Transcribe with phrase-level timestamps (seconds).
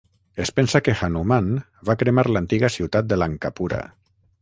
[0.43, 1.51] Es pensa que Hanuman
[1.91, 3.85] va cremar l'antiga ciutat de Lankapura.